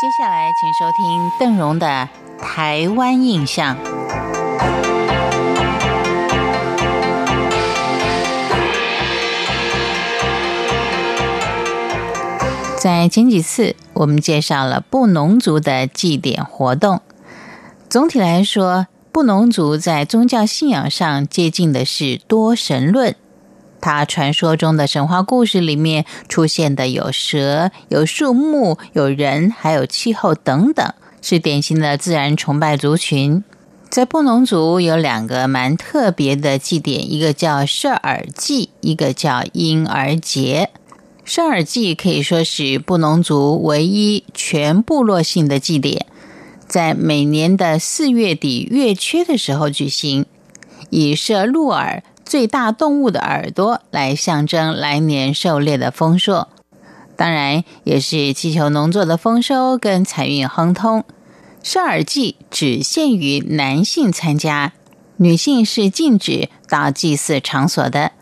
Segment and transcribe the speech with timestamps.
[0.00, 2.08] 接下来，请收听邓荣的
[2.42, 3.76] 《台湾印象》。
[12.78, 17.02] 在前几次，我们介绍了布农族的祭典活动。
[17.90, 23.14] 总体来说，布农族在宗教信仰上接近的是多神论。
[23.80, 30.92] 他传说中的神话故事里面出现的有蛇、有树木、有人，还有气候等等，
[31.22, 33.42] 是典型的自然崇拜族群。
[33.88, 40.70] 在布农族有两个蛮特别的祭典，一个叫射耳祭，一个叫婴儿节。
[41.24, 46.06] 射耳祭可以说是布农族唯一全部落性的祭典，
[46.68, 50.26] 在每年的四月底月缺的时候举行，
[50.90, 52.02] 以射鹿耳。
[52.30, 56.46] 最大动物的耳朵来象征来年狩猎的丰硕，
[57.16, 61.02] 当然也是祈求农作的丰收跟财运亨通。
[61.64, 64.74] 射耳祭只限于男性参加，
[65.16, 68.12] 女性是禁止到祭祀场所的。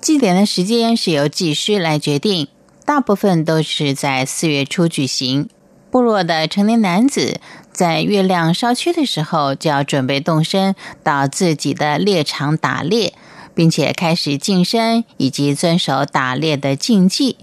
[0.00, 2.48] 祭典的时间是由祭师来决定，
[2.84, 5.48] 大部分都是在四月初举行。
[5.92, 10.74] 部落的成年男子在月亮稍缺的时候，就要准备动身
[11.04, 13.14] 到自己的猎场打猎。
[13.54, 17.36] 并且开始晋升以及遵守打猎的禁忌，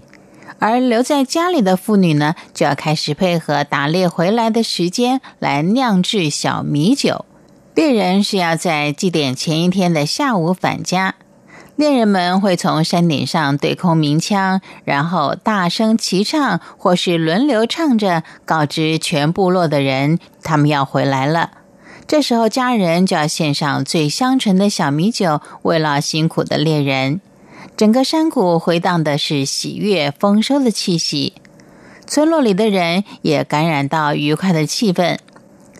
[0.58, 7.24] 而留在家里的妇女呢，就要开始配合打猎回来的时间来酿制小米酒。
[7.74, 11.14] 猎人是要在祭典前一天的下午返家，
[11.74, 21.61] 猎人们会从山顶上对空鸣枪，然后大声齐唱，或是轮流唱着，告知全部落的人他们要回来了。
[22.06, 27.20] 这时候，家人就要献上最香醇的小米酒，慰劳辛苦的猎人。
[27.76, 31.32] 整个山谷回荡的是喜悦丰收的气息，
[32.06, 35.18] 村落里的人也感染到愉快的气氛。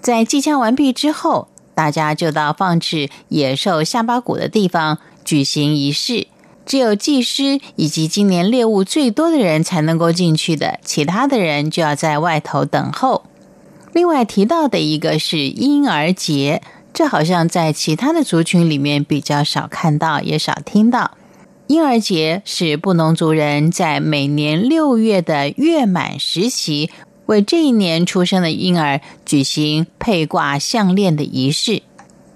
[0.00, 6.28] 在祭枪完毕之后，大家就到放置野兽下巴骨的地方举行仪式。
[6.64, 13.24] 只有祭师以及今年猎物最多的人才能够进去的，其他的人就要在外头等候。
[13.92, 16.62] 另外提到的一个是婴儿节，
[16.94, 21.12] 这好像在其他的族群里面比较少看到，也少听到。
[21.66, 26.90] 婴儿节是布农族人在每年六月的月满时期，
[27.26, 31.82] 为这一年出生的婴儿举行配挂项链的仪式。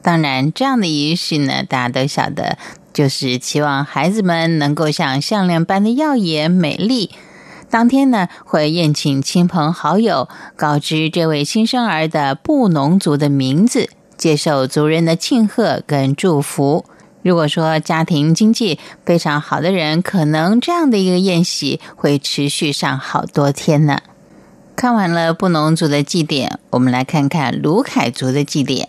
[0.00, 2.56] 当然，这样的仪式呢，大家都晓得，
[2.92, 7.10] 就是期望孩子们能够像项链般的耀眼美丽。
[7.68, 16.84] 当天呢，会宴请亲朋好友，告知这位新生儿的布农族的名字，接受族人的庆贺跟祝福。
[17.22, 24.00] 如果说家庭经济非常好的人，可能这样的一个宴席会持续上好多天呢。
[24.76, 28.88] 看完了布农族的祭典，我们来看看卢凯族的祭典。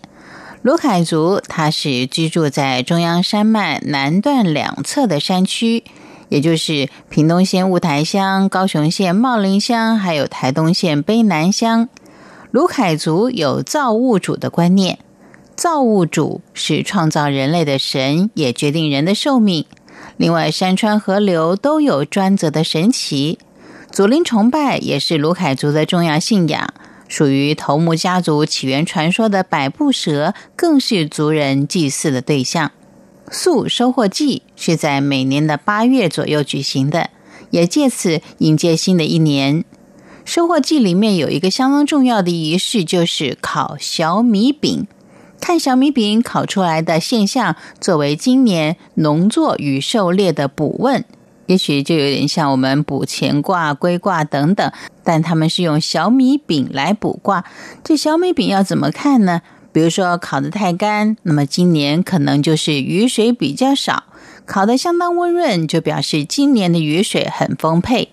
[0.61, 5.83] 卢凯族他是居住在中央山脉南段两侧的山区。
[6.29, 11.87] 也就是屏东县雾台乡、高雄县茂林乡，还有台东县卑南乡。
[12.51, 14.99] 卢凯族有造物主的观念，
[15.55, 19.65] 造物主是创造人类的神，也决定人的寿命。
[20.15, 23.37] 另外，山川河流都有专责的神奇。
[23.91, 26.73] 祖灵崇拜也是卢凯族的重要信仰，
[27.07, 32.71] 属于头目家族起源传说的百步蛇，更是族人祭祀的对象。
[33.31, 37.09] 粟收获季是在每年的八月左右举行的，
[37.49, 39.65] 也借此迎接新的一年。
[40.23, 44.87] 收获季里面有一个相当重要的仪式，就是烤小米饼，
[45.39, 51.03] 看小米饼烤出来的现象，作为今年农作与狩猎的卜问。
[51.45, 54.69] 也许就有点像我们卜乾卦、龟卦等等，
[55.05, 57.45] 但他们是用小米饼来卜卦。
[57.85, 59.41] 这小米饼要怎么看呢？
[59.77, 64.05] 比如说烤得太干，那么今年可能就是雨水比较少；
[64.47, 68.09] 烤得相当温润，就表示今年的雨水很丰沛。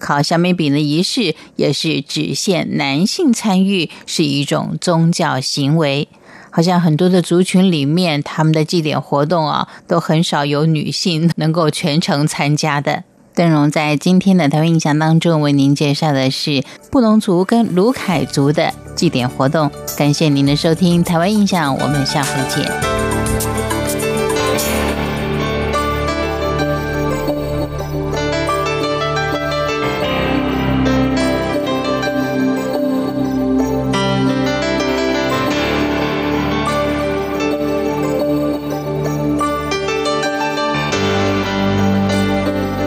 [0.00, 6.08] 烤小米饼的仪式也是只限男性参与，是一种宗教行为。
[6.50, 13.04] 好像很多的族群里面，他们的祭典活动啊，都很少有女性能够全程参加的。
[13.32, 19.70] 邓荣在今天的台湾印象当中为您介绍的是布农族跟卢凯族的祭典活动。
[19.96, 22.95] 感谢您的收听，台湾印象，我们下回见。